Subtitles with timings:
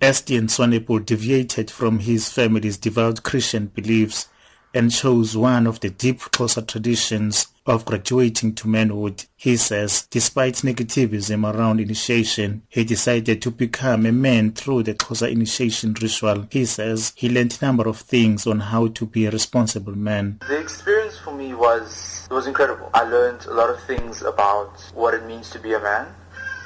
[0.00, 4.28] Estienne Swanepoel deviated from his family's devout Christian beliefs
[4.72, 9.24] and chose one of the deep Xhosa traditions of graduating to manhood.
[9.36, 15.30] He says despite negativism around initiation, he decided to become a man through the Xhosa
[15.30, 16.46] initiation ritual.
[16.50, 20.40] He says he learned a number of things on how to be a responsible man.
[20.48, 22.88] The experience for me was it was incredible.
[22.94, 26.06] I learned a lot of things about what it means to be a man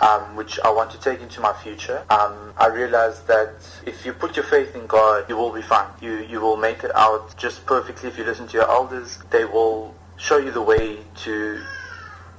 [0.00, 2.04] um, which I want to take into my future.
[2.10, 3.54] Um, I realized that
[3.86, 5.88] if you put your faith in God, you will be fine.
[6.00, 9.18] You you will make it out just perfectly if you listen to your elders.
[9.30, 11.60] They will show you the way to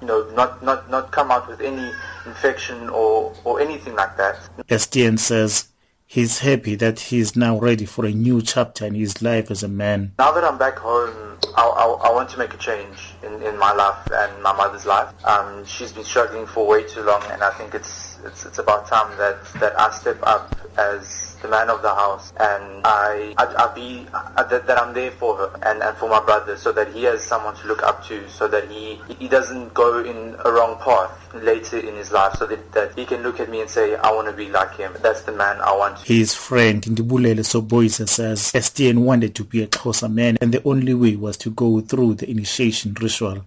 [0.01, 1.91] you know, not, not, not come out with any
[2.25, 4.37] infection or, or anything like that.
[4.69, 5.67] Estienne says
[6.05, 9.63] he's happy that he is now ready for a new chapter in his life as
[9.63, 10.13] a man.
[10.17, 13.57] Now that I'm back home I, I, I, want to make a change in, in
[13.57, 15.13] my life and my mother's life.
[15.25, 18.87] Um, she's been struggling for way too long, and I think it's it's it's about
[18.87, 23.45] time that, that I step up as the man of the house and I I,
[23.65, 26.71] I be I, that, that I'm there for her and, and for my brother, so
[26.73, 30.35] that he has someone to look up to, so that he he doesn't go in
[30.45, 33.61] a wrong path later in his life, so that, that he can look at me
[33.61, 34.93] and say, I want to be like him.
[35.01, 35.99] That's the man I want.
[35.99, 40.93] His friend Ndibulele Soboisa says Estienne wanted to be a Xhosa man, and the only
[40.93, 43.43] way was to go through the initiation ritual.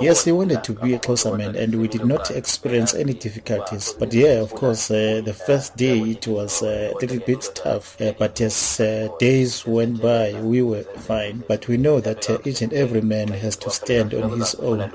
[0.00, 3.94] Yes, he wanted to be a Xhosa man and we did not experience any difficulties.
[3.98, 8.00] But yeah, of course, uh, the first day it was uh, a little bit tough.
[8.00, 11.44] Uh, but as uh, days went by, we were fine.
[11.46, 14.90] But we know that uh, each and every man has to stand on his own.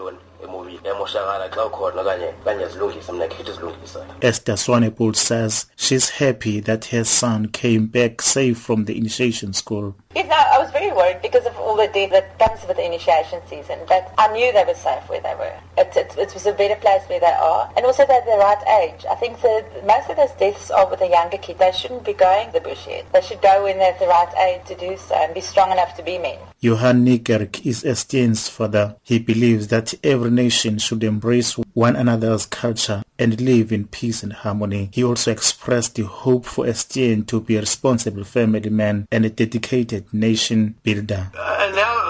[4.22, 9.96] Esther Swanepoel says she's happy that her son came back safe from the initiation school.
[10.16, 12.85] Yes, no, I was very worried because of all the death that comes with the
[12.96, 15.54] initiation season, but I knew they were safe where they were.
[15.78, 18.64] It, it, it was a better place where they are, and also they're the right
[18.82, 19.06] age.
[19.10, 21.60] I think that most of those deaths are with a younger kid.
[21.60, 23.12] They shouldn't be going the bush yet.
[23.12, 25.96] They should go when they're the right age to do so and be strong enough
[25.98, 26.40] to be men.
[26.60, 28.96] Johan Niekerk is Estienne's father.
[29.04, 34.34] He believes that every nation should embrace one another's culture and live in peace and
[34.34, 34.90] harmony.
[34.94, 39.30] He also expressed the hope for Estienne to be a responsible family man and a
[39.30, 41.32] dedicated nation builder.
[41.38, 42.05] Uh, now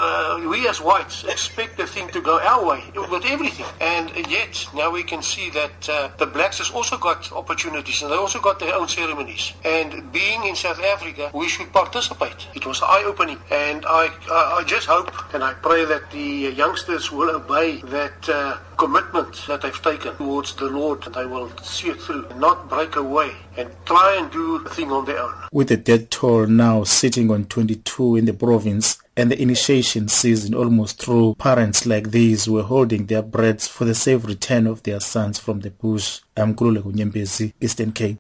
[0.56, 2.82] we as whites expect the thing to go our way
[3.14, 3.66] with everything.
[3.82, 4.06] And
[4.38, 8.16] yet now we can see that uh, the blacks has also got opportunities and they
[8.16, 9.52] also got their own ceremonies.
[9.66, 12.48] And being in South Africa, we should participate.
[12.56, 13.40] It was eye-opening.
[13.52, 16.30] And I, I, I just hope and I pray that the
[16.64, 21.50] youngsters will obey that uh, commitment that they've taken towards the Lord and they will
[21.64, 25.20] see it through and not break away and try and do the thing on their
[25.20, 25.34] own.
[25.52, 30.54] With the death toll now sitting on 22 in the province and the initiation season
[30.54, 35.00] almost through, parents like these were holding their breaths for the safe return of their
[35.00, 36.22] sons from the bush.
[36.36, 38.18] I'm Kulule Eastern Cape.